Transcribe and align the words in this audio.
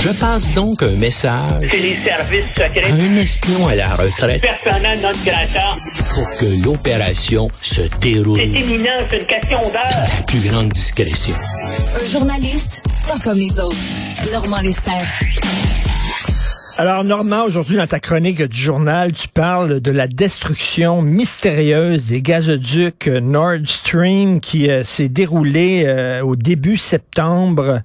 Je 0.00 0.10
passe 0.10 0.52
donc 0.52 0.82
un 0.82 0.92
message 0.96 1.32
C'est 1.70 1.78
les 1.78 1.96
services 1.96 2.44
à 2.60 2.68
secrets. 2.68 2.90
un 2.92 3.16
espion 3.16 3.66
à 3.66 3.74
la 3.74 3.88
retraite 3.96 4.40
Personnel 4.40 5.00
non 5.00 5.10
grata. 5.24 5.76
pour 6.14 6.36
que 6.38 6.46
l'opération 6.64 7.48
se 7.60 7.82
déroule 8.00 8.38
C'est 8.38 8.60
imminent, 8.60 8.90
c'est 9.10 9.16
une 9.18 9.26
question 9.26 9.58
d'heure. 9.70 9.88
la 10.16 10.22
plus 10.26 10.40
grande 10.48 10.68
discrétion. 10.70 11.34
Un 11.34 12.08
journaliste, 12.10 12.82
pas 13.06 13.18
comme 13.24 13.38
les 13.38 13.58
autres. 13.58 13.76
Normand 14.32 14.60
Lester. 14.60 14.92
Alors, 16.80 17.02
Normand, 17.02 17.44
aujourd'hui, 17.44 17.76
dans 17.76 17.88
ta 17.88 17.98
chronique 17.98 18.40
du 18.40 18.56
journal, 18.56 19.12
tu 19.12 19.26
parles 19.26 19.80
de 19.80 19.90
la 19.90 20.06
destruction 20.06 21.02
mystérieuse 21.02 22.08
des 22.08 22.22
gazoducs 22.22 23.08
Nord 23.08 23.66
Stream 23.66 24.40
qui 24.40 24.70
euh, 24.70 24.84
s'est 24.84 25.08
déroulée 25.08 25.86
euh, 25.88 26.22
au 26.22 26.36
début 26.36 26.76
septembre. 26.76 27.80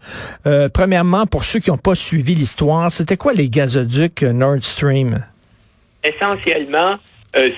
Euh, 0.45 0.69
premièrement, 0.71 1.25
pour 1.25 1.43
ceux 1.43 1.59
qui 1.59 1.71
n'ont 1.71 1.77
pas 1.79 1.95
suivi 1.95 2.35
l'histoire, 2.35 2.91
c'était 2.91 3.17
quoi 3.17 3.33
les 3.33 3.49
gazoducs 3.49 4.21
Nord 4.21 4.61
Stream? 4.61 5.25
Essentiellement, 6.03 6.97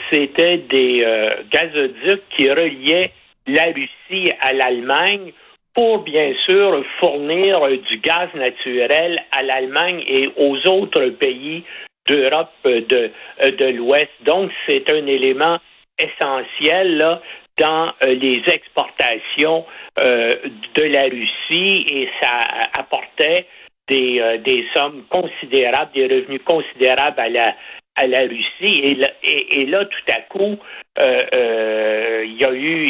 c'était 0.10 0.64
des 0.72 1.04
gazoducs 1.52 2.24
qui 2.38 2.50
reliaient 2.50 3.12
la 3.46 3.66
Russie 3.66 4.32
à 4.40 4.54
l'Allemagne 4.54 5.34
pour 5.76 6.00
bien 6.00 6.34
sûr 6.48 6.84
fournir 7.00 7.60
du 7.90 7.98
gaz 7.98 8.30
naturel 8.34 9.18
à 9.32 9.44
l'Allemagne 9.44 10.04
et 10.08 10.30
aux 10.38 10.58
autres 10.68 11.08
pays 11.10 11.64
d'Europe 12.08 12.52
de, 12.64 13.12
euh, 13.44 13.52
de 13.52 13.66
l'Ouest. 13.66 14.10
Donc, 14.26 14.52
c'est 14.68 14.90
un 14.90 15.06
élément 15.06 15.58
essentiel 16.00 16.98
là, 16.98 17.22
dans 17.58 17.88
euh, 18.04 18.14
les 18.16 18.42
exportations 18.48 19.66
euh, 20.00 20.34
de 20.76 20.84
la 20.84 21.04
Russie 21.04 21.86
et 21.90 22.10
ça 22.22 22.40
apportait 22.78 23.46
des, 23.88 24.40
des 24.44 24.66
sommes 24.74 25.04
considérables, 25.10 25.92
des 25.94 26.08
revenus 26.08 26.42
considérables 26.44 27.20
à 27.20 27.30
la, 27.30 27.56
à 27.96 28.08
la 28.08 28.22
Russie. 28.22 28.98
Et 29.24 29.66
là, 29.66 29.86
tout 29.86 30.12
à 30.14 30.22
coup, 30.22 30.58
euh, 31.00 31.20
euh, 31.34 32.24
il 32.26 32.40
y 32.40 32.46
a 32.46 32.54
eu 32.54 32.88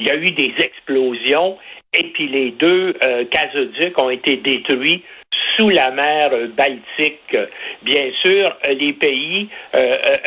y 0.00 0.10
a, 0.10 0.14
eu 0.16 0.30
des 0.32 0.52
explosions 0.58 1.56
et 1.94 2.04
puis 2.12 2.28
les 2.28 2.50
deux 2.50 2.94
euh, 3.02 3.24
gazoducs 3.30 4.00
ont 4.00 4.10
été 4.10 4.36
détruits 4.36 5.02
sous 5.56 5.70
la 5.70 5.90
mer 5.90 6.30
Baltique. 6.56 7.36
Bien 7.82 8.10
sûr, 8.22 8.56
les 8.68 8.92
pays, 8.92 9.48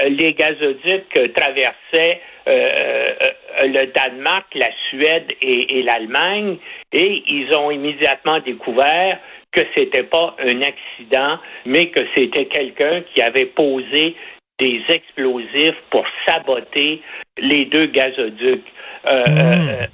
les 0.10 0.34
gazoducs 0.34 1.34
traversaient 1.34 2.22
le 2.46 3.86
Danemark, 3.94 4.46
la 4.56 4.70
Suède 4.90 5.32
et 5.42 5.84
l'Allemagne, 5.84 6.58
et 6.92 7.24
ils 7.28 7.54
ont 7.56 7.72
immédiatement 7.72 8.40
découvert 8.40 9.20
que 9.52 9.62
c'était 9.76 10.04
pas 10.04 10.36
un 10.40 10.62
accident, 10.62 11.40
mais 11.66 11.88
que 11.88 12.02
c'était 12.16 12.46
quelqu'un 12.46 13.02
qui 13.14 13.22
avait 13.22 13.48
posé 13.48 14.16
des 14.60 14.82
explosifs 14.90 15.76
pour 15.90 16.06
saboter 16.26 17.02
les 17.38 17.66
deux 17.66 17.86
gazoducs. 17.88 18.68
Euh, 19.08 19.24
euh, 19.28 19.88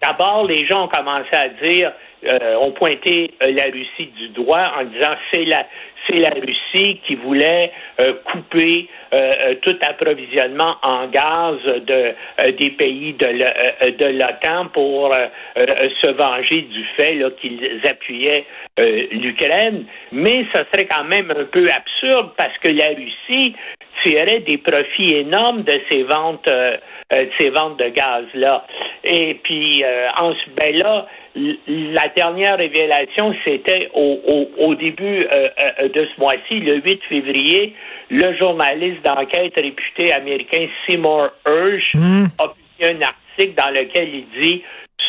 D'abord, 0.00 0.46
les 0.46 0.66
gens 0.66 0.84
ont 0.84 0.88
commencé 0.88 1.32
à 1.32 1.48
dire, 1.48 1.92
euh, 2.26 2.56
ont 2.56 2.72
pointé 2.72 3.32
euh, 3.42 3.52
la 3.52 3.64
Russie 3.64 4.10
du 4.16 4.28
doigt 4.30 4.72
en 4.78 4.84
disant 4.84 5.14
c'est 5.32 5.44
la 5.44 5.66
c'est 6.08 6.18
la 6.18 6.30
Russie 6.30 7.00
qui 7.06 7.14
voulait 7.14 7.72
euh, 8.00 8.12
couper 8.24 8.88
tout 9.62 9.76
approvisionnement 9.88 10.76
en 10.82 11.06
gaz 11.06 11.56
de 11.64 12.14
des 12.58 12.70
pays 12.70 13.14
de 13.14 13.26
de 13.90 14.06
l'OTAN 14.06 14.66
pour 14.72 15.14
se 15.54 16.10
venger 16.10 16.62
du 16.62 16.84
fait 16.96 17.22
qu'ils 17.40 17.80
appuyaient 17.88 18.44
l'Ukraine. 19.12 19.86
Mais 20.10 20.44
ce 20.52 20.62
serait 20.72 20.86
quand 20.86 21.04
même 21.04 21.30
un 21.30 21.44
peu 21.44 21.64
absurde 21.70 22.32
parce 22.36 22.58
que 22.58 22.68
la 22.68 22.88
Russie 22.88 23.54
tirait 24.04 24.40
des 24.40 24.58
profits 24.58 25.14
énormes 25.14 25.62
de 25.62 25.80
ces 25.90 26.02
ventes 26.04 26.46
euh, 26.48 26.76
euh, 27.12 27.24
de 27.24 27.30
ces 27.38 27.50
ventes 27.50 27.78
de 27.78 27.88
gaz 27.88 28.24
là. 28.34 28.66
Et 29.02 29.34
puis 29.42 29.82
euh, 29.84 30.08
en 30.20 30.32
ben 30.56 30.76
là 30.76 31.06
la 31.66 32.08
dernière 32.16 32.58
révélation, 32.58 33.34
c'était 33.44 33.90
au, 33.92 34.20
au, 34.24 34.66
au 34.66 34.74
début 34.76 35.18
euh, 35.32 35.88
de 35.88 36.06
ce 36.14 36.20
mois-ci, 36.20 36.60
le 36.60 36.76
8 36.76 37.00
février, 37.08 37.74
le 38.08 38.36
journaliste 38.36 39.04
d'enquête 39.04 39.54
réputé 39.56 40.12
américain 40.12 40.68
Seymour 40.86 41.30
Hersh 41.44 41.92
a 42.38 42.48
publié 42.48 42.96
un 42.96 43.02
article 43.02 43.54
dans 43.56 43.70
lequel 43.70 44.08
il 44.14 44.40
dit 44.40 44.62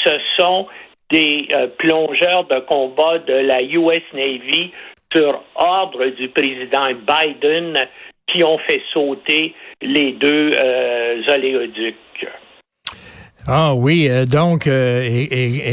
ce 0.04 0.18
sont 0.38 0.68
des 1.12 1.48
euh, 1.52 1.68
plongeurs 1.78 2.46
de 2.46 2.60
combat 2.62 3.20
de 3.20 3.34
la 3.34 3.62
US 3.62 4.04
Navy 4.14 4.72
sur 5.14 5.44
ordre 5.56 6.08
du 6.08 6.30
président 6.30 6.88
Biden 7.08 7.78
qui 8.36 8.44
ont 8.44 8.58
fait 8.60 8.82
sauter 8.94 9.54
les 9.82 10.12
deux 10.14 10.52
euh, 10.54 11.22
oléoducs. 11.28 11.96
Ah 13.48 13.74
oui, 13.76 14.08
euh, 14.10 14.26
donc, 14.26 14.68
euh, 14.68 15.08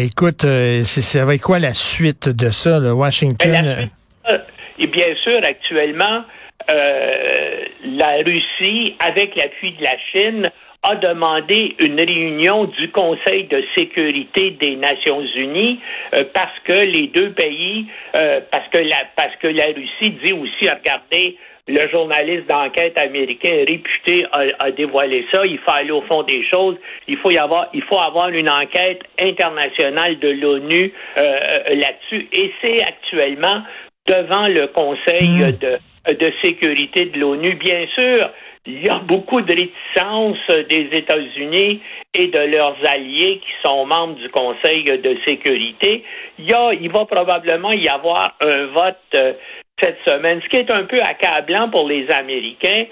écoute, 0.04 0.44
euh, 0.44 0.82
c'est- 0.82 1.00
ça 1.00 1.24
va 1.24 1.34
être 1.34 1.40
quoi 1.42 1.58
la 1.58 1.72
suite 1.72 2.28
de 2.28 2.50
ça, 2.50 2.78
le 2.78 2.92
Washington? 2.92 3.88
Ben, 4.24 4.40
Et 4.78 4.86
bien 4.86 5.14
sûr, 5.22 5.38
actuellement, 5.44 6.24
la 6.68 8.16
Russie, 8.26 8.94
avec 9.00 9.36
l'appui 9.36 9.72
de 9.72 9.82
la 9.84 9.96
Chine, 10.10 10.50
a 10.82 10.96
demandé 10.96 11.76
une 11.78 12.00
réunion 12.00 12.64
du 12.64 12.90
Conseil 12.90 13.44
de 13.44 13.62
sécurité 13.76 14.50
des 14.60 14.74
Nations 14.74 15.22
Unies 15.36 15.78
euh, 16.14 16.24
parce 16.34 16.58
que 16.64 16.72
les 16.72 17.06
deux 17.06 17.30
pays, 17.30 17.86
euh, 18.16 18.40
parce 18.50 18.66
que 18.72 18.78
la 18.78 18.96
parce 19.14 19.36
que 19.40 19.46
la 19.46 19.66
Russie 19.66 20.10
dit 20.24 20.32
aussi, 20.32 20.68
regardez, 20.68 21.36
le 21.68 21.88
journaliste 21.90 22.48
d'enquête 22.48 22.98
américain 22.98 23.64
réputé 23.68 24.26
a, 24.32 24.44
a 24.58 24.70
dévoilé 24.72 25.24
ça. 25.32 25.46
Il 25.46 25.58
faut 25.58 25.70
aller 25.70 25.92
au 25.92 26.02
fond 26.02 26.22
des 26.24 26.44
choses. 26.50 26.76
Il 27.06 27.16
faut 27.18 27.30
y 27.30 27.38
avoir, 27.38 27.68
il 27.72 27.82
faut 27.82 28.00
avoir 28.00 28.28
une 28.30 28.48
enquête 28.48 29.00
internationale 29.20 30.18
de 30.18 30.28
l'ONU 30.28 30.92
euh, 31.16 31.22
euh, 31.22 31.74
là-dessus. 31.74 32.28
Et 32.32 32.52
c'est 32.62 32.82
actuellement 32.82 33.62
devant 34.06 34.48
le 34.48 34.66
Conseil 34.68 35.42
euh, 35.42 35.78
de, 36.08 36.14
de 36.14 36.32
sécurité 36.42 37.06
de 37.06 37.18
l'ONU. 37.20 37.54
Bien 37.54 37.86
sûr, 37.94 38.30
il 38.66 38.84
y 38.84 38.88
a 38.88 38.98
beaucoup 38.98 39.40
de 39.40 39.52
réticence 39.52 40.66
des 40.68 40.88
États-Unis 40.92 41.80
et 42.14 42.26
de 42.26 42.38
leurs 42.38 42.76
alliés 42.86 43.40
qui 43.40 43.68
sont 43.68 43.86
membres 43.86 44.14
du 44.14 44.28
Conseil 44.30 44.84
de 44.84 45.16
sécurité. 45.26 46.04
Il, 46.38 46.48
y 46.48 46.54
a, 46.54 46.72
il 46.72 46.90
va 46.90 47.04
probablement 47.04 47.72
y 47.72 47.88
avoir 47.88 48.36
un 48.40 48.66
vote 48.66 48.96
euh, 49.14 49.32
cette 49.82 49.98
semaine. 50.06 50.40
Ce 50.42 50.48
qui 50.48 50.56
est 50.56 50.70
un 50.70 50.84
peu 50.84 51.00
accablant 51.00 51.68
pour 51.70 51.88
les 51.88 52.08
Américains, 52.10 52.84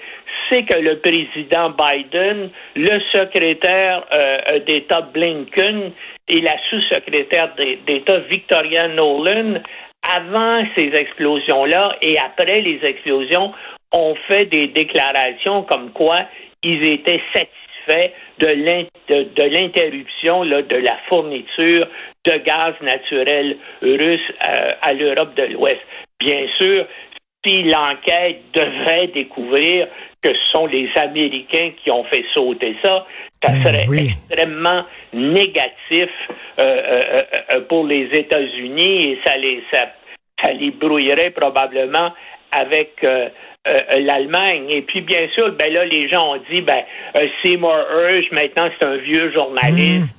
c'est 0.49 0.63
que 0.63 0.77
le 0.79 0.99
président 0.99 1.69
Biden, 1.71 2.49
le 2.75 2.99
secrétaire 3.11 4.05
euh, 4.13 4.59
d'État 4.59 5.01
Blinken 5.01 5.91
et 6.27 6.41
la 6.41 6.55
sous-secrétaire 6.69 7.53
d'État 7.87 8.19
Victoria 8.29 8.87
Nolan, 8.89 9.61
avant 10.15 10.63
ces 10.75 10.87
explosions-là 10.93 11.95
et 12.01 12.17
après 12.19 12.59
les 12.61 12.79
explosions, 12.83 13.53
ont 13.93 14.15
fait 14.27 14.45
des 14.45 14.67
déclarations 14.67 15.63
comme 15.63 15.91
quoi 15.91 16.17
ils 16.63 16.85
étaient 16.85 17.21
satisfaits 17.33 18.11
de 18.39 18.47
l'in- 18.47 18.85
de- 19.09 19.23
de 19.35 19.43
l'interruption 19.43 20.45
de 20.45 20.77
la 20.77 20.97
fourniture 21.07 21.87
de 22.25 22.37
gaz 22.37 22.73
naturel 22.81 23.57
russe 23.81 24.19
euh, 24.49 24.69
à 24.81 24.93
l'Europe 24.93 25.35
de 25.35 25.43
l'Ouest. 25.53 25.79
Bien 26.21 26.45
sûr, 26.59 26.85
si 27.43 27.63
l'enquête 27.63 28.41
devrait 28.53 29.07
découvrir 29.07 29.87
que 30.21 30.29
ce 30.29 30.51
sont 30.51 30.67
les 30.67 30.87
Américains 30.95 31.71
qui 31.83 31.89
ont 31.89 32.03
fait 32.03 32.23
sauter 32.35 32.75
ça, 32.83 33.07
ça 33.43 33.51
Ben 33.51 33.53
serait 33.63 33.85
oui. 33.89 34.11
extrêmement 34.13 34.83
négatif 35.13 36.09
euh, 36.59 36.59
euh, 36.59 37.21
euh, 37.55 37.61
pour 37.67 37.87
les 37.87 38.07
États-Unis 38.13 38.97
et 39.09 39.19
ça 39.25 39.35
les 39.37 39.63
ça, 39.73 39.87
ça 40.39 40.53
les 40.53 40.69
brouillerait 40.69 41.31
probablement 41.31 42.13
avec 42.51 43.03
euh, 43.03 43.29
euh, 43.67 43.79
l'Allemagne. 43.99 44.67
Et 44.69 44.83
puis 44.83 45.01
bien 45.01 45.27
sûr, 45.35 45.51
ben 45.53 45.73
là 45.73 45.85
les 45.85 46.07
gens 46.09 46.35
ont 46.35 46.41
dit 46.51 46.61
ben 46.61 46.83
euh, 47.17 47.25
Seymour 47.41 47.73
Hersh 47.73 48.29
maintenant 48.31 48.69
c'est 48.79 48.85
un 48.85 48.97
vieux 48.97 49.31
journaliste. 49.33 50.15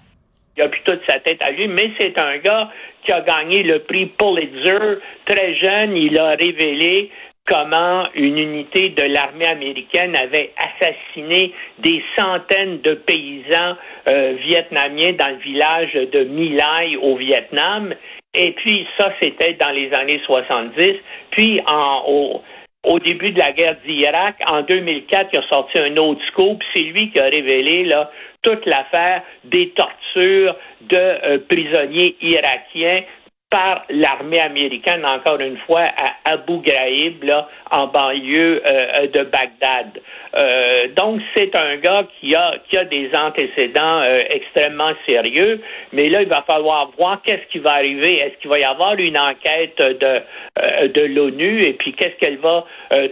Il 0.57 0.63
a 0.63 0.69
plus 0.69 0.83
toute 0.83 1.01
sa 1.09 1.19
tête 1.19 1.43
à 1.43 1.51
lui, 1.51 1.67
mais 1.69 1.91
c'est 1.99 2.21
un 2.21 2.39
gars 2.39 2.71
qui 3.05 3.13
a 3.13 3.21
gagné 3.23 3.63
le 3.63 3.81
prix 3.81 4.07
Pulitzer. 4.07 4.99
Très 5.25 5.55
jeune, 5.57 5.97
il 5.97 6.19
a 6.19 6.31
révélé 6.31 7.11
comment 7.49 8.07
une 8.15 8.39
unité 8.39 8.91
de 8.91 9.03
l'armée 9.03 9.47
américaine 9.47 10.15
avait 10.15 10.53
assassiné 10.57 11.53
des 11.79 12.03
centaines 12.17 12.81
de 12.83 12.95
paysans 12.95 13.77
euh, 14.09 14.35
vietnamiens 14.47 15.13
dans 15.15 15.31
le 15.31 15.43
village 15.43 15.93
de 15.95 16.25
My 16.25 16.51
Lai 16.51 16.97
au 17.01 17.17
Vietnam. 17.17 17.95
Et 18.35 18.53
puis 18.53 18.87
ça, 18.99 19.13
c'était 19.21 19.55
dans 19.55 19.71
les 19.71 19.93
années 19.95 20.21
70. 20.25 20.93
Puis 21.31 21.61
en, 21.67 22.05
au, 22.07 22.43
au 22.85 22.99
début 22.99 23.31
de 23.31 23.39
la 23.39 23.53
guerre 23.53 23.77
d'Irak, 23.77 24.37
en 24.47 24.63
2004, 24.63 25.31
il 25.33 25.39
a 25.39 25.49
sorti 25.49 25.79
un 25.79 25.97
autre 25.97 26.21
scoop. 26.29 26.63
C'est 26.75 26.83
lui 26.83 27.11
qui 27.11 27.21
a 27.21 27.25
révélé 27.25 27.85
là, 27.85 28.11
toute 28.43 28.67
l'affaire 28.67 29.23
des 29.45 29.71
tortures 29.71 30.57
de 30.83 30.97
euh, 30.97 31.39
prisonniers 31.49 32.17
irakiens 32.21 33.05
par 33.53 33.85
l'armée 33.91 34.41
américaine, 34.41 35.05
encore 35.05 35.39
une 35.41 35.59
fois, 35.59 35.83
à 35.85 36.33
Abu 36.33 36.59
Ghraib, 36.65 37.23
là, 37.23 37.47
en 37.71 37.87
banlieue 37.87 38.63
euh, 38.67 39.07
de 39.09 39.25
Bagdad. 39.25 40.01
Euh, 40.39 40.89
donc, 40.97 41.21
c'est 41.37 41.55
un 41.61 41.77
gars 41.77 42.05
qui 42.19 42.35
a, 42.35 42.55
qui 42.67 42.79
a 42.79 42.87
des 42.87 43.11
antécédents 43.15 44.01
euh, 44.07 44.23
extrêmement 44.31 44.93
sérieux, 45.07 45.61
mais 45.93 46.09
là, 46.09 46.23
il 46.23 46.29
va 46.29 46.43
falloir 46.49 46.91
voir 46.99 47.21
qu'est-ce 47.23 47.47
qui 47.53 47.59
va 47.59 47.73
arriver. 47.75 48.15
Est-ce 48.15 48.41
qu'il 48.41 48.49
va 48.49 48.59
y 48.59 48.65
avoir 48.65 48.95
une 48.95 49.19
enquête 49.19 49.77
de, 49.77 50.89
de 50.89 51.03
l'ONU? 51.15 51.63
Et 51.63 51.75
puis 51.75 51.93
qu'est-ce 51.93 52.17
qu'elle 52.19 52.39
va 52.39 52.65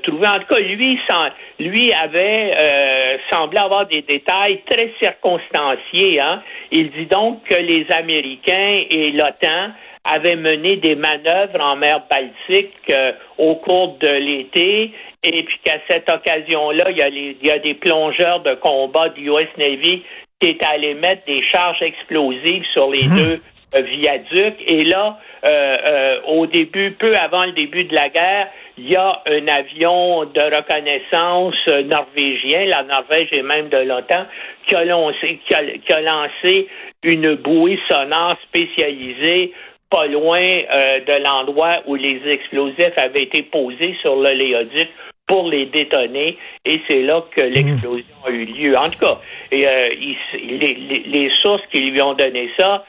trouver? 0.02 0.26
En 0.26 0.38
tout 0.38 0.54
cas, 0.54 0.60
lui, 0.60 0.98
sans, 1.06 1.28
lui 1.58 1.92
avait 1.92 3.18
semblé 3.30 3.58
avoir 3.58 3.86
des 3.86 4.00
détails 4.02 4.62
très 4.68 4.90
circonstanciés. 4.98 6.20
Hein? 6.20 6.42
Il 6.70 6.90
dit 6.92 7.06
donc 7.06 7.44
que 7.44 7.60
les 7.60 7.86
Américains 7.90 8.84
et 8.88 9.10
l'OTAN 9.10 9.72
avait 10.04 10.36
mené 10.36 10.76
des 10.76 10.94
manœuvres 10.94 11.60
en 11.60 11.76
mer 11.76 12.02
Baltique 12.10 12.72
euh, 12.90 13.12
au 13.38 13.56
cours 13.56 13.98
de 14.00 14.08
l'été 14.08 14.92
et 15.22 15.42
puis 15.42 15.58
qu'à 15.62 15.78
cette 15.88 16.10
occasion-là, 16.10 16.84
il, 16.90 17.36
il, 17.40 17.46
y 17.46 17.50
a 17.50 17.58
des 17.58 17.74
plongeurs 17.74 18.40
de 18.40 18.54
combat 18.54 19.10
du 19.10 19.28
US 19.28 19.48
Navy 19.58 20.02
qui 20.40 20.48
étaient 20.48 20.64
allés 20.64 20.94
mettre 20.94 21.24
des 21.26 21.42
charges 21.50 21.82
explosives 21.82 22.64
sur 22.72 22.90
les 22.90 23.04
mhm. 23.04 23.16
deux 23.16 23.42
euh, 23.76 23.82
viaducs. 23.82 24.62
Et 24.66 24.84
là, 24.84 25.18
euh, 25.44 26.20
au 26.26 26.46
début, 26.46 26.92
peu 26.92 27.12
avant 27.14 27.44
le 27.44 27.52
début 27.52 27.84
de 27.84 27.94
la 27.94 28.08
guerre, 28.08 28.48
il 28.78 28.90
y 28.90 28.96
a 28.96 29.22
un 29.26 29.46
avion 29.48 30.24
de 30.24 30.40
reconnaissance 30.40 31.66
norvégien, 31.84 32.64
la 32.64 32.82
Norvège 32.84 33.28
et 33.32 33.42
même 33.42 33.68
de 33.68 33.76
l'OTAN, 33.76 34.24
qui 34.66 34.74
a 34.74 34.84
lancé 34.84 36.68
une 37.02 37.34
bouée 37.34 37.78
sonore 37.88 38.36
spécialisée 38.48 39.52
pas 39.90 40.06
loin 40.06 40.40
euh, 40.40 41.00
de 41.00 41.24
l'endroit 41.24 41.82
où 41.86 41.96
les 41.96 42.20
explosifs 42.26 42.96
avaient 42.96 43.22
été 43.22 43.42
posés 43.42 43.96
sur 44.00 44.16
l'oléoduc 44.16 44.88
pour 45.26 45.48
les 45.48 45.66
détonner, 45.66 46.38
et 46.64 46.80
c'est 46.88 47.02
là 47.02 47.24
que 47.34 47.42
hmm. 47.42 47.52
l'explosion 47.52 48.16
a 48.24 48.30
eu 48.30 48.44
lieu. 48.46 48.76
En 48.76 48.88
tout 48.88 48.98
cas, 48.98 49.20
et, 49.52 49.66
euh, 49.66 49.88
les, 50.32 51.30
sources 51.42 51.62
qui 51.72 51.82
lui 51.82 52.00
ont 52.02 52.14
donné 52.14 52.50
ça, 52.58 52.84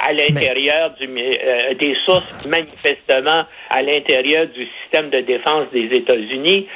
à 0.00 0.12
l'intérieur 0.12 0.90
du 1.00 1.08
euh, 1.08 1.74
des 1.74 1.96
sources 2.04 2.30
manifestement 2.44 3.44
à 3.70 3.82
l'intérieur 3.82 4.46
du 4.48 4.68
système 4.82 5.08
de 5.08 5.20
défense 5.20 5.66
des 5.72 5.86
États-Unis 5.96 6.66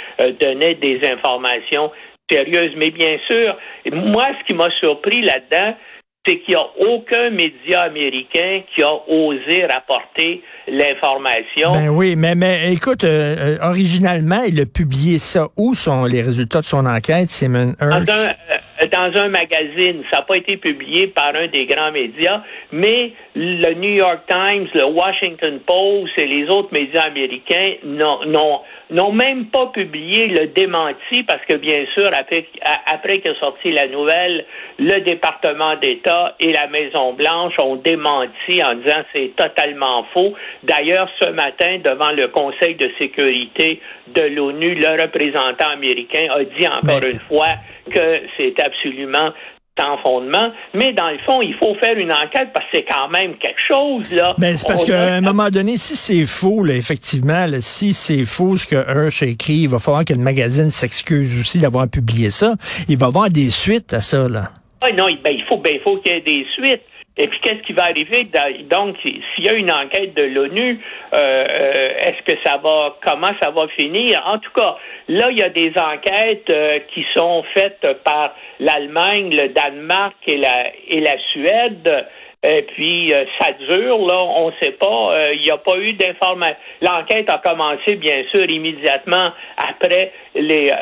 donnaient 0.41 0.77
des 0.77 0.99
informations 1.07 1.93
sérieuses. 2.31 2.73
Mais 2.77 2.91
bien 2.91 3.19
sûr, 3.29 3.55
moi, 3.93 4.29
ce 4.41 4.47
qui 4.47 4.55
m'a 4.55 4.71
surpris 4.81 5.21
là-dedans, 5.21 5.77
c'est 6.25 6.39
qu'il 6.39 6.55
n'y 6.55 6.61
a 6.61 6.67
aucun 6.89 7.31
média 7.31 7.83
américain 7.83 8.63
qui 8.73 8.83
a 8.83 8.93
osé 9.09 9.67
rapporter 9.67 10.41
l'information. 10.69 11.73
Ben 11.73 11.89
oui, 11.89 12.15
mais, 12.15 12.37
mais 12.37 12.73
écoute, 12.73 13.03
euh, 13.03 13.57
euh, 13.59 13.69
originalement, 13.69 14.43
il 14.47 14.61
a 14.61 14.67
publié 14.67 15.19
ça. 15.19 15.49
Où 15.57 15.75
sont 15.75 16.05
les 16.05 16.23
résultats 16.23 16.61
de 16.61 16.67
son 16.67 16.87
enquête, 16.87 17.29
Simon 17.29 17.75
Hirsch? 17.81 18.07
Dans 18.07 18.13
un, 18.13 18.29
euh, 18.29 18.87
dans 18.93 19.21
un 19.21 19.29
magazine. 19.31 20.05
Ça 20.13 20.19
n'a 20.19 20.23
pas 20.23 20.37
été 20.37 20.57
publié 20.59 21.09
par 21.09 21.35
un 21.35 21.49
des 21.49 21.67
grands 21.67 21.91
médias, 21.91 22.43
mais 22.71 23.13
le 23.35 23.75
New 23.75 23.97
York 23.97 24.21
Times, 24.29 24.69
le 24.75 24.85
Washington 24.85 25.59
Post 25.67 26.13
et 26.19 26.27
les 26.27 26.49
autres 26.49 26.73
médias 26.73 27.03
américains 27.03 27.75
n'ont 27.85 28.61
n'ont 28.93 29.13
même 29.13 29.47
pas 29.47 29.67
publié 29.69 30.27
le 30.27 30.49
démenti 30.49 31.23
parce 31.25 31.45
que, 31.49 31.57
bien 31.57 31.85
sûr, 31.95 32.09
après, 32.13 32.47
après 32.87 33.21
qu'est 33.21 33.39
sorti 33.41 33.73
la 33.73 33.89
nouvelle, 33.89 34.45
le 34.79 35.01
département 35.01 35.77
d'État 35.77 36.37
et 36.39 36.53
la 36.53 36.67
Maison-Blanche 36.69 37.55
ont 37.59 37.77
démenti 37.77 38.63
en 38.63 38.75
disant 38.75 39.03
c'est 39.13 39.33
totalement 39.37 40.05
faux. 40.13 40.35
D'ailleurs, 40.63 41.09
ce 41.21 41.31
matin, 41.31 41.79
devant 41.83 42.13
le 42.13 42.29
Conseil 42.29 42.75
de 42.77 42.91
sécurité 42.99 43.81
de 44.09 44.23
l'ONU, 44.23 44.75
le 44.75 45.03
représentant 45.03 45.71
américain 45.71 46.29
a 46.31 46.45
dit 46.45 46.69
encore 46.69 47.03
une 47.03 47.21
fois 47.21 47.55
que 47.91 48.21
c'est 48.37 48.61
absolument 48.61 49.33
sans 49.79 49.97
fondement, 50.03 50.53
mais 50.75 50.93
dans 50.93 51.09
le 51.09 51.19
fond, 51.25 51.41
il 51.41 51.55
faut 51.55 51.75
faire 51.77 51.97
une 51.97 52.13
enquête 52.13 52.51
parce 52.53 52.67
que 52.67 52.79
c'est 52.79 52.85
quand 52.85 53.09
même 53.09 53.37
quelque 53.37 53.61
chose, 53.67 54.13
là. 54.13 54.35
Ben, 54.39 54.57
c'est 54.57 54.67
parce 54.67 54.85
qu'à 54.85 55.15
un 55.15 55.21
moment 55.23 55.49
donné, 55.49 55.79
si 55.79 55.97
c'est 55.97 56.27
faux, 56.27 56.63
là, 56.63 56.75
effectivement, 56.75 57.47
si 57.61 57.95
c'est 57.95 58.27
faux 58.27 58.57
ce 58.57 58.67
que 58.67 58.77
Hirsch 58.77 59.23
a 59.23 59.27
écrit, 59.27 59.55
il 59.55 59.69
va 59.69 59.79
falloir 59.79 60.05
que 60.05 60.13
le 60.13 60.21
magazine 60.21 60.71
s'excuse 60.71 61.39
aussi 61.41 61.59
d'avoir 61.59 61.89
publié 61.89 62.31
ça. 62.31 62.55
Il 62.89 62.99
va 62.99 63.07
y 63.07 63.09
avoir 63.09 63.31
des 63.31 63.51
suites 63.51 63.95
à 63.95 64.01
ça, 64.01 64.29
là. 64.29 64.51
Ah 64.83 64.93
non, 64.93 65.07
ben, 65.25 65.33
il 65.33 65.45
faut, 65.49 65.57
ben, 65.57 65.73
il 65.75 65.81
faut 65.81 65.97
qu'il 65.99 66.13
y 66.13 66.17
ait 66.17 66.21
des 66.21 66.45
suites. 66.55 66.83
Et 67.19 67.29
puis, 67.29 67.41
qu'est-ce 67.41 67.63
qui 67.67 67.75
va 67.75 67.85
arriver? 67.85 68.27
Donc, 68.71 68.97
s'il 69.03 69.45
y 69.45 69.49
a 69.49 69.53
une 69.53 69.71
enquête 69.71 70.15
de 70.15 70.23
l'ONU, 70.23 70.81
euh, 71.15 71.19
euh, 71.19 71.89
est-ce 72.01 72.23
que 72.33 72.39
ça 72.43 72.57
va, 72.57 72.97
comment 73.03 73.33
ça 73.43 73.51
va 73.51 73.69
finir? 73.69 74.23
En 74.25 74.39
tout 74.39 74.51
cas, 74.57 74.77
là, 75.09 75.31
il 75.31 75.39
y 75.39 75.43
a 75.43 75.51
des 75.51 75.73
enquêtes 75.77 76.49
euh, 76.49 76.79
qui 76.95 77.05
sont 77.15 77.45
faites 77.53 77.87
par 78.03 78.35
l'Allemagne, 78.61 79.29
le 79.29 79.49
Danemark 79.49 80.17
et 80.27 80.39
la, 80.39 80.69
et 80.89 81.01
la 81.01 81.19
Suède. 81.33 82.07
Et 82.45 82.63
puis, 82.63 83.13
ça 83.39 83.53
dure, 83.53 83.99
là, 83.99 84.19
on 84.21 84.49
ne 84.49 84.53
sait 84.61 84.73
pas, 84.73 85.33
il 85.33 85.43
n'y 85.43 85.51
a 85.53 85.59
pas 85.59 85.77
eu 85.77 85.93
d'information. 85.93 86.57
L'enquête 86.81 87.31
a 87.31 87.39
commencé, 87.39 87.95
bien 87.95 88.25
sûr, 88.35 88.51
immédiatement 88.51 89.31
après 89.57 90.11
les, 90.35 90.73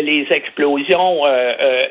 les 0.00 0.26
explosions, 0.30 1.24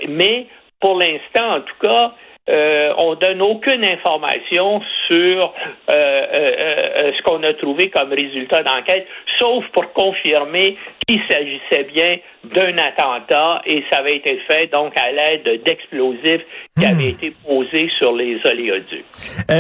mais 0.08 0.48
pour 0.80 0.98
l'instant, 0.98 1.58
en 1.58 1.62
tout 1.62 1.76
cas, 1.80 2.16
euh, 2.50 2.92
on 2.98 3.14
donne 3.16 3.40
aucune 3.44 3.86
information 3.86 4.82
sur 5.08 5.54
euh, 5.90 5.94
euh, 5.94 7.12
ce 7.16 7.22
qu'on 7.22 7.44
a 7.44 7.54
trouvé 7.54 7.92
comme 7.92 8.10
résultat 8.10 8.64
d'enquête, 8.64 9.06
sauf 9.40 9.64
pour 9.74 9.94
confirmer 9.94 10.76
qu'il 11.06 11.22
s'agissait 11.30 11.84
bien 11.94 12.18
d'un 12.44 12.76
attentat 12.80 13.62
et 13.68 13.84
ça 13.92 14.00
avait 14.00 14.18
été 14.18 14.40
fait 14.50 14.72
donc 14.72 14.94
à 14.98 15.12
l'aide 15.12 15.62
d'explosifs 15.64 16.42
qui 16.80 16.86
avaient 16.86 17.04
hmm. 17.04 17.10
été 17.10 17.34
posés 17.48 17.92
sur 18.00 18.12
les 18.14 18.40
oléoducs. 18.44 19.06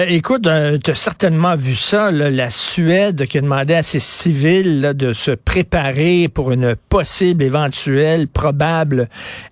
écoute, 0.09 0.47
tu 0.83 0.91
as 0.91 0.95
certainement 0.95 1.55
vu 1.55 1.73
ça, 1.73 2.09
la 2.11 2.49
Suède 2.49 3.27
qui 3.27 3.37
a 3.37 3.41
demandé 3.41 3.75
à 3.75 3.83
ses 3.83 3.99
civils 3.99 4.93
de 4.95 5.13
se 5.13 5.31
préparer 5.31 6.27
pour 6.33 6.51
une 6.51 6.75
possible, 6.89 7.43
éventuelle, 7.43 8.27
probable 8.27 9.07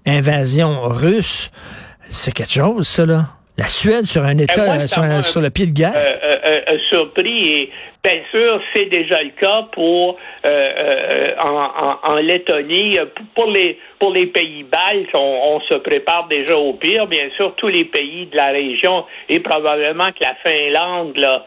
invasion 0.08 0.82
russe. 0.82 1.52
C'est 2.10 2.34
quelque 2.34 2.54
chose, 2.54 2.88
ça, 2.88 3.06
là. 3.06 3.22
La 3.60 3.68
Suède 3.68 4.06
sur 4.06 4.24
un 4.24 4.38
État, 4.38 4.88
sur, 4.88 5.42
le 5.42 5.50
pied 5.50 5.66
de 5.66 5.74
guerre. 5.74 5.92
Euh, 5.94 6.16
euh, 6.24 6.62
euh, 6.70 6.78
surpris 6.90 7.50
et 7.50 7.70
bien 8.02 8.22
sûr, 8.32 8.62
c'est 8.74 8.86
déjà 8.86 9.22
le 9.22 9.32
cas 9.32 9.68
pour 9.74 10.18
en, 11.44 12.16
Lettonie. 12.16 12.98
Pour 13.36 13.52
les 13.52 13.78
pour 14.00 14.14
les 14.14 14.28
pays 14.28 14.64
baltes, 14.64 15.14
on, 15.14 15.60
se 15.70 15.76
prépare 15.76 16.30
déjà 16.30 16.56
au 16.56 16.72
pire. 16.74 17.06
Bien 17.08 17.30
sûr, 17.36 17.54
tous 17.58 17.68
les 17.68 17.84
pays 17.84 18.28
de 18.28 18.38
la 18.38 18.48
région 18.48 19.04
et 19.28 19.42
probablement 19.42 20.08
que 20.08 20.24
la 20.24 20.36
Finlande 20.36 21.18
là, 21.18 21.46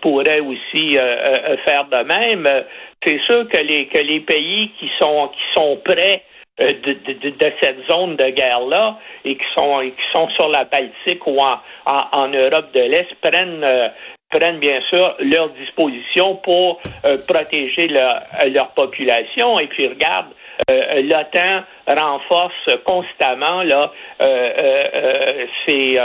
pourrait 0.00 0.38
aussi 0.38 0.96
faire 1.64 1.86
de 1.90 2.04
même. 2.04 2.48
C'est 3.02 3.18
sûr 3.26 3.48
que 3.48 3.58
les 3.58 3.88
que 3.88 3.98
les 3.98 4.20
pays 4.20 4.70
qui 4.78 4.88
sont 5.00 5.32
qui 5.34 5.60
sont 5.60 5.80
prêts 5.84 6.22
euh, 6.22 6.37
de, 6.58 6.92
de, 6.92 7.30
de, 7.30 7.52
cette 7.60 7.86
zone 7.88 8.16
de 8.16 8.30
guerre-là 8.30 8.98
et 9.24 9.36
qui 9.36 9.44
sont, 9.54 9.80
qui 9.80 10.12
sont 10.12 10.28
sur 10.30 10.48
la 10.48 10.64
Baltique 10.64 11.26
ou 11.26 11.38
en, 11.38 11.58
en, 11.86 12.28
Europe 12.28 12.72
de 12.72 12.80
l'Est 12.80 13.14
prennent, 13.20 13.64
euh, 13.64 13.88
prennent 14.30 14.58
bien 14.58 14.80
sûr 14.88 15.14
leur 15.20 15.50
disposition 15.50 16.36
pour 16.36 16.80
euh, 17.04 17.16
protéger 17.26 17.88
leur, 17.88 18.22
leur 18.52 18.68
population. 18.70 19.58
Et 19.60 19.66
puis 19.68 19.86
regarde, 19.86 20.26
l'OTAN 20.68 21.62
renforce 21.86 22.68
constamment 22.84 23.62
là 23.62 23.92
ses, 25.64 25.96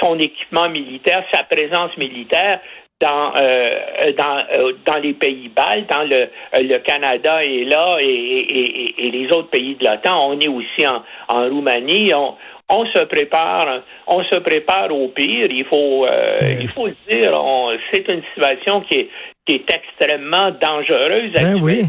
son 0.00 0.18
équipement 0.18 0.70
militaire, 0.70 1.22
sa 1.30 1.44
présence 1.44 1.94
militaire 1.98 2.60
dans 3.00 3.32
euh, 3.36 3.78
dans 4.16 4.44
euh, 4.52 4.72
dans 4.86 4.98
les 4.98 5.14
pays 5.14 5.48
baltes, 5.48 5.88
dans 5.88 6.02
le 6.02 6.28
le 6.54 6.78
Canada 6.78 7.42
est 7.42 7.64
là 7.64 7.96
et, 8.00 8.04
et, 8.04 9.06
et, 9.06 9.10
les 9.10 9.26
autres 9.32 9.48
pays 9.48 9.74
de 9.76 9.84
l'OTAN. 9.84 10.30
On 10.30 10.38
est 10.38 10.48
aussi 10.48 10.86
en, 10.86 11.02
en 11.28 11.48
Roumanie. 11.48 12.12
On, 12.14 12.34
on 12.70 12.86
se 12.86 13.04
prépare, 13.04 13.82
on 14.06 14.22
se 14.24 14.36
prépare 14.36 14.94
au 14.94 15.08
pire. 15.08 15.48
Il 15.50 15.64
faut, 15.64 16.06
euh, 16.06 16.56
il 16.60 16.68
faut 16.70 16.86
le 16.86 16.96
dire. 17.10 17.32
C'est 17.92 18.06
une 18.08 18.22
situation 18.30 18.80
qui 18.82 18.94
est, 19.00 19.08
qui 19.46 19.54
est 19.54 19.70
extrêmement 19.70 20.50
dangereuse. 20.52 21.32
Ben 21.32 21.60
oui. 21.60 21.82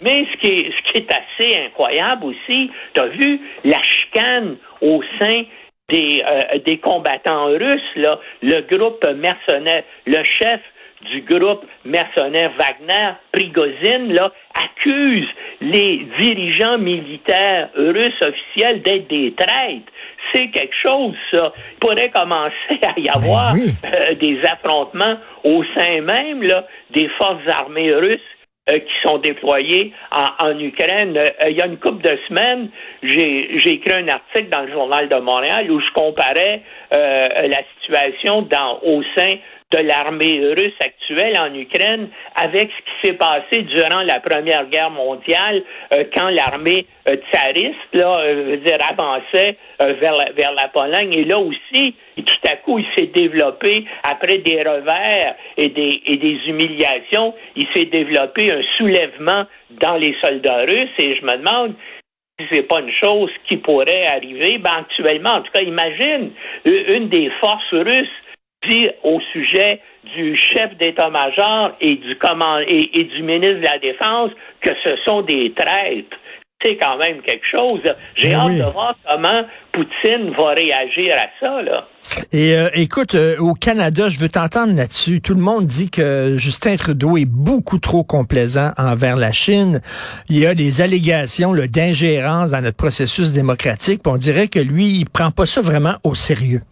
Mais 0.00 0.26
ce 0.32 0.40
qui 0.40 0.46
est, 0.52 0.70
ce 0.70 0.92
qui 0.92 0.98
est 0.98 1.10
assez 1.10 1.56
incroyable 1.66 2.26
aussi, 2.26 2.70
tu 2.94 3.00
as 3.00 3.06
vu 3.06 3.40
la 3.64 3.80
chicane 3.82 4.56
au 4.80 5.02
sein 5.18 5.44
des, 5.90 6.22
euh, 6.26 6.58
des 6.64 6.78
combattants 6.78 7.46
russes, 7.46 7.96
là, 7.96 8.18
le 8.42 8.62
groupe 8.62 9.04
mercenaire, 9.16 9.84
le 10.06 10.22
chef 10.38 10.60
du 11.10 11.20
groupe 11.22 11.64
mercenaire 11.84 12.52
Wagner, 12.58 13.12
Prigozhin, 13.32 14.06
là, 14.08 14.32
accuse 14.54 15.26
les 15.60 16.06
dirigeants 16.18 16.78
militaires 16.78 17.68
russes 17.74 18.22
officiels 18.22 18.80
d'être 18.82 19.08
des 19.08 19.34
traîtres. 19.34 19.92
c'est 20.32 20.48
quelque 20.48 20.74
chose, 20.82 21.14
ça. 21.32 21.52
Il 21.72 21.78
pourrait 21.80 22.10
commencer 22.10 22.80
à 22.82 22.98
y 22.98 23.08
avoir 23.08 23.54
euh, 23.54 24.14
des 24.14 24.40
affrontements 24.44 25.18
au 25.44 25.62
sein 25.76 26.00
même 26.00 26.42
là, 26.42 26.66
des 26.90 27.08
forces 27.18 27.46
armées 27.48 27.92
russes 27.92 28.20
euh, 28.70 28.78
qui 28.78 29.08
sont 29.08 29.18
déployées 29.18 29.92
en, 30.10 30.58
Ukraine. 30.58 31.16
Euh, 31.16 31.50
il 31.50 31.56
y 31.56 31.60
a 31.60 31.66
une 31.66 31.78
couple 31.78 32.02
de 32.02 32.18
semaines, 32.28 32.70
j'ai 33.02 33.68
écrit 33.68 33.94
un 33.94 34.08
article 34.08 34.48
dans 34.48 34.62
le 34.62 34.72
journal 34.72 35.08
de 35.08 35.16
Montréal 35.16 35.70
où 35.70 35.80
je 35.80 35.92
comparais 35.92 36.62
la 36.90 37.58
situation 37.80 38.42
dans, 38.42 38.80
au 38.84 39.02
sein 39.16 39.36
de 39.74 39.88
l'armée 39.88 40.40
russe 40.54 40.78
actuelle 40.80 41.36
en 41.38 41.52
Ukraine 41.52 42.08
avec 42.36 42.70
ce 42.70 42.82
qui 42.84 43.06
s'est 43.06 43.18
passé 43.18 43.62
durant 43.62 44.02
la 44.02 44.20
Première 44.20 44.66
Guerre 44.66 44.90
mondiale 44.90 45.62
euh, 45.92 46.04
quand 46.14 46.28
l'armée 46.28 46.86
euh, 47.08 47.16
tsariste 47.30 47.74
là, 47.92 48.20
euh, 48.20 48.56
avançait 48.88 49.56
vers, 49.80 50.14
la, 50.14 50.30
vers 50.32 50.52
la 50.52 50.68
Pologne. 50.68 51.12
Et 51.14 51.24
là 51.24 51.38
aussi, 51.38 51.94
tout 52.16 52.48
à 52.48 52.56
coup, 52.56 52.78
il 52.78 52.86
s'est 52.96 53.10
développé, 53.14 53.84
après 54.04 54.38
des 54.38 54.62
revers 54.62 55.34
et 55.56 55.68
des, 55.68 56.02
et 56.06 56.16
des 56.16 56.38
humiliations, 56.46 57.34
il 57.56 57.66
s'est 57.74 57.86
développé 57.86 58.52
un 58.52 58.62
soulèvement 58.76 59.44
dans 59.70 59.96
les 59.96 60.14
soldats 60.22 60.62
russes. 60.62 60.94
Et 60.98 61.16
je 61.16 61.24
me 61.24 61.36
demande 61.36 61.74
si 62.38 62.46
c'est 62.50 62.68
pas 62.68 62.80
une 62.80 62.92
chose 62.92 63.30
qui 63.48 63.56
pourrait 63.56 64.06
arriver, 64.06 64.58
ben 64.58 64.78
actuellement, 64.80 65.34
en 65.34 65.42
tout 65.42 65.52
cas, 65.52 65.62
imagine 65.62 66.30
une 66.64 67.08
des 67.08 67.30
forces 67.40 67.72
russes 67.72 68.08
dit 68.68 68.88
au 69.02 69.20
sujet 69.32 69.80
du 70.16 70.36
chef 70.36 70.76
d'état-major 70.78 71.72
et 71.80 71.96
du 71.96 72.16
et, 72.68 73.04
du 73.04 73.22
ministre 73.22 73.60
de 73.60 73.64
la 73.64 73.78
Défense 73.78 74.30
que 74.60 74.70
ce 74.82 74.96
sont 75.04 75.22
des 75.22 75.52
traîtres. 75.54 76.16
C'est 76.62 76.76
quand 76.76 76.96
même 76.96 77.20
quelque 77.20 77.44
chose. 77.50 77.80
J'ai 78.14 78.30
ben 78.30 78.40
hâte 78.40 78.56
de 78.56 78.72
voir 78.72 78.96
comment 79.06 79.44
Poutine 79.70 80.30
va 80.38 80.50
réagir 80.54 81.14
à 81.14 81.26
ça. 81.38 81.62
Là. 81.62 81.88
Et 82.32 82.56
euh, 82.56 82.68
écoute, 82.72 83.14
euh, 83.14 83.36
au 83.38 83.52
Canada, 83.52 84.08
je 84.08 84.18
veux 84.18 84.30
t'entendre 84.30 84.74
là-dessus. 84.74 85.20
Tout 85.20 85.34
le 85.34 85.42
monde 85.42 85.66
dit 85.66 85.90
que 85.90 86.36
Justin 86.38 86.76
Trudeau 86.76 87.18
est 87.18 87.26
beaucoup 87.26 87.78
trop 87.78 88.02
complaisant 88.02 88.70
envers 88.78 89.16
la 89.16 89.32
Chine. 89.32 89.82
Il 90.30 90.38
y 90.38 90.46
a 90.46 90.54
des 90.54 90.80
allégations 90.80 91.52
d'ingérence 91.52 92.52
dans 92.52 92.62
notre 92.62 92.76
processus 92.76 93.32
démocratique. 93.32 94.00
on 94.06 94.16
dirait 94.16 94.48
que 94.48 94.60
lui, 94.60 94.86
il 94.86 95.04
prend 95.10 95.32
pas 95.32 95.44
ça 95.44 95.60
vraiment 95.60 95.96
au 96.02 96.14
sérieux. 96.14 96.62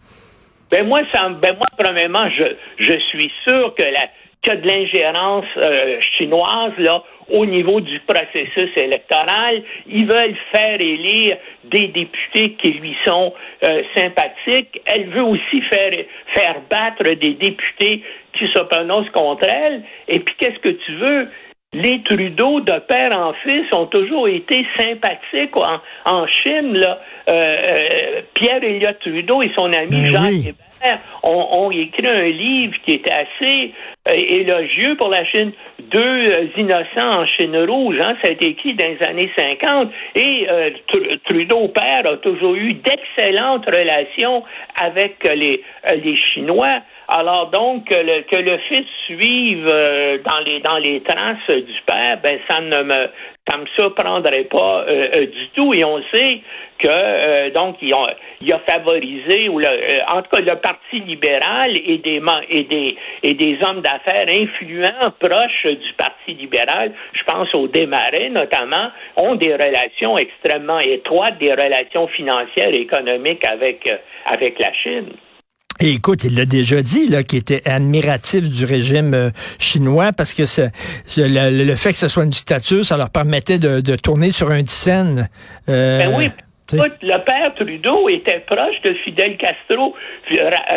Ben 0.73 0.87
moi, 0.87 1.01
ça, 1.13 1.29
ben 1.29 1.55
moi, 1.55 1.67
premièrement, 1.77 2.27
je, 2.31 2.45
je 2.79 2.93
suis 3.11 3.31
sûr 3.45 3.75
que 3.75 3.83
la 3.83 4.09
a 4.49 4.55
de 4.55 4.67
l'ingérence 4.67 5.45
euh, 5.55 5.99
chinoise 6.17 6.73
là 6.79 7.03
au 7.29 7.45
niveau 7.45 7.79
du 7.79 7.99
processus 8.01 8.69
électoral. 8.75 9.61
Ils 9.87 10.05
veulent 10.05 10.35
faire 10.51 10.81
élire 10.81 11.37
des 11.63 11.87
députés 11.89 12.53
qui 12.61 12.71
lui 12.71 12.95
sont 13.05 13.33
euh, 13.63 13.83
sympathiques. 13.95 14.81
Elle 14.85 15.09
veut 15.09 15.23
aussi 15.23 15.61
faire 15.69 15.91
faire 16.33 16.55
battre 16.69 17.03
des 17.03 17.35
députés 17.35 18.03
qui 18.37 18.47
se 18.47 18.59
prononcent 18.63 19.11
contre 19.11 19.45
elle. 19.45 19.83
Et 20.07 20.19
puis 20.19 20.35
qu'est-ce 20.39 20.59
que 20.59 20.71
tu 20.71 20.91
veux? 20.95 21.27
Les 21.73 22.01
Trudeau, 22.03 22.59
de 22.59 22.79
père 22.87 23.17
en 23.17 23.33
fils, 23.43 23.65
ont 23.73 23.87
toujours 23.87 24.27
été 24.27 24.65
sympathiques 24.77 25.57
en, 25.57 25.79
en 26.05 26.27
Chine. 26.27 26.77
Là. 26.77 26.99
Euh, 27.29 27.33
euh 27.33 28.21
Pierre 28.33 28.63
Elliott 28.63 28.99
Trudeau 28.99 29.41
et 29.41 29.51
son 29.57 29.71
ami 29.71 30.01
ben 30.01 30.13
Jean 30.13 30.25
Hébert 30.25 30.99
ont, 31.23 31.71
écrit 31.71 32.07
un 32.07 32.27
livre 32.27 32.75
qui 32.85 32.95
était 32.95 33.11
assez 33.11 33.71
euh, 34.09 34.11
élogieux 34.11 34.95
pour 34.97 35.09
la 35.09 35.23
Chine. 35.25 35.51
Deux 35.79 36.49
innocents 36.57 37.21
en 37.21 37.25
Chine 37.25 37.57
rouge, 37.57 37.97
hein, 38.01 38.15
ça 38.21 38.29
a 38.29 38.31
été 38.31 38.47
écrit 38.47 38.73
dans 38.75 38.85
les 38.85 39.07
années 39.07 39.31
50. 39.37 39.89
Et 40.15 40.47
Trudeau 41.25 41.69
père 41.69 42.05
a 42.05 42.17
toujours 42.17 42.55
eu 42.55 42.73
d'excellentes 42.73 43.65
relations 43.65 44.43
avec 44.79 45.23
les, 45.23 45.63
les 46.03 46.17
Chinois. 46.17 46.81
Alors 47.07 47.49
donc 47.49 47.85
que 47.89 47.95
le, 47.95 48.21
que 48.21 48.37
le 48.37 48.57
fils 48.69 48.87
suive 49.05 49.67
euh, 49.67 50.19
dans 50.25 50.39
les 50.39 50.61
dans 50.61 50.77
les 50.77 51.01
traces 51.01 51.47
du 51.49 51.81
père, 51.85 52.17
ben 52.23 52.39
ça 52.49 52.61
ne 52.61 52.81
me 52.83 53.09
ça 53.49 53.57
me 53.57 53.65
surprendrait 53.77 54.45
pas 54.45 54.85
euh, 54.87 55.05
euh, 55.15 55.25
du 55.25 55.49
tout. 55.53 55.73
Et 55.73 55.83
on 55.83 56.01
sait 56.13 56.39
que 56.79 57.49
donc 57.49 57.75
il 57.81 57.93
a, 57.93 58.55
a 58.55 58.59
favorisé 58.59 59.49
ou 59.49 59.61
en 59.61 60.21
tout 60.21 60.29
cas 60.31 60.41
le 60.41 60.55
Parti 60.55 61.01
libéral 61.01 61.75
et 61.75 61.97
des 61.97 62.21
et 62.49 62.63
des 62.63 62.97
et 63.21 63.33
des 63.33 63.57
hommes 63.65 63.81
d'affaires 63.81 64.27
influents 64.29 65.11
proches 65.19 65.65
du 65.65 65.93
Parti 65.97 66.33
libéral, 66.35 66.93
je 67.11 67.23
pense 67.25 67.53
au 67.53 67.67
Desmarais 67.67 68.29
notamment, 68.29 68.91
ont 69.17 69.35
des 69.35 69.53
relations 69.53 70.17
extrêmement 70.17 70.79
étroites, 70.79 71.37
des 71.37 71.51
relations 71.51 72.07
financières 72.07 72.73
et 72.73 72.81
économiques 72.81 73.45
avec 73.45 73.89
avec 74.25 74.57
la 74.57 74.71
Chine. 74.73 75.09
Et 75.79 75.91
écoute, 75.91 76.23
il 76.23 76.35
l'a 76.35 76.45
déjà 76.45 76.81
dit, 76.81 77.07
là, 77.07 77.23
qu'il 77.23 77.39
était 77.39 77.67
admiratif 77.67 78.47
du 78.49 78.65
régime 78.65 79.13
euh, 79.13 79.29
chinois 79.59 80.11
parce 80.13 80.33
que 80.33 80.43
le, 81.17 81.75
fait 81.75 81.93
que 81.93 81.97
ce 81.97 82.07
soit 82.07 82.23
une 82.23 82.29
dictature, 82.29 82.85
ça 82.85 82.95
leur 82.95 83.09
permettait 83.09 83.57
de, 83.57 83.95
tourner 83.95 84.31
sur 84.31 84.51
un 84.51 84.65
scène. 84.65 85.29
Euh, 85.69 85.99
ben 85.99 86.13
oui. 86.15 86.29
Écoute, 86.71 86.97
le 87.01 87.23
père 87.23 87.53
Trudeau 87.55 88.09
était 88.09 88.39
proche 88.47 88.81
de 88.83 88.93
Fidel 89.03 89.37
Castro. 89.37 89.95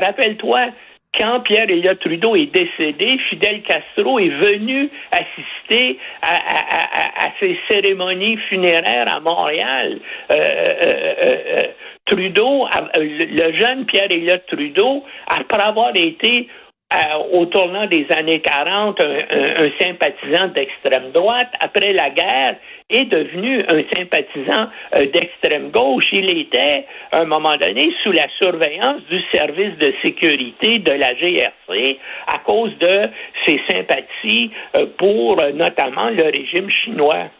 Rappelle-toi, 0.02 0.70
quand 1.18 1.40
Pierre 1.40 1.68
Elliott 1.68 1.98
Trudeau 2.00 2.36
est 2.36 2.52
décédé, 2.52 3.18
Fidel 3.28 3.62
Castro 3.62 4.18
est 4.18 4.28
venu 4.28 4.90
assister 5.10 5.98
à, 6.22 7.28
ces 7.40 7.58
cérémonies 7.68 8.36
funéraires 8.48 9.14
à 9.14 9.20
Montréal. 9.20 9.98
Euh, 10.30 11.62
Trudeau, 12.06 12.68
le 12.96 13.52
jeune 13.58 13.84
Pierre 13.86 14.08
Elliott 14.10 14.42
Trudeau, 14.46 15.02
après 15.26 15.62
avoir 15.62 15.90
été 15.96 16.48
euh, 16.94 17.38
au 17.38 17.46
tournant 17.46 17.86
des 17.88 18.06
années 18.16 18.40
40 18.40 19.00
un, 19.00 19.68
sympathisant 19.80 20.48
d'extrême 20.54 21.10
droite, 21.12 21.50
après 21.58 21.92
la 21.92 22.10
guerre, 22.10 22.54
est 22.88 23.06
devenu 23.06 23.58
un 23.68 23.82
sympathisant 23.92 24.68
euh, 24.94 25.06
d'extrême 25.12 25.70
gauche. 25.72 26.04
Il 26.12 26.30
était, 26.30 26.86
à 27.10 27.22
un 27.22 27.24
moment 27.24 27.56
donné, 27.56 27.90
sous 28.04 28.12
la 28.12 28.28
surveillance 28.38 29.02
du 29.10 29.20
service 29.32 29.76
de 29.78 29.92
sécurité 30.04 30.78
de 30.78 30.92
la 30.92 31.12
GRC 31.14 31.98
à 32.28 32.38
cause 32.46 32.70
de 32.78 33.08
ses 33.44 33.60
sympathies 33.68 34.52
euh, 34.76 34.86
pour 34.96 35.42
notamment 35.54 36.10
le 36.10 36.22
régime 36.22 36.70
chinois. 36.70 37.30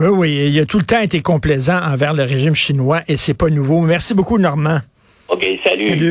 Oui, 0.00 0.08
oui, 0.08 0.50
il 0.50 0.58
a 0.58 0.64
tout 0.64 0.78
le 0.78 0.86
temps 0.86 1.02
été 1.02 1.20
complaisant 1.20 1.80
envers 1.82 2.14
le 2.14 2.22
régime 2.22 2.54
chinois 2.54 3.00
et 3.08 3.18
c'est 3.18 3.36
pas 3.36 3.50
nouveau. 3.50 3.80
Merci 3.82 4.14
beaucoup, 4.14 4.38
Normand. 4.38 4.78
OK, 5.28 5.46
salut. 5.64 5.96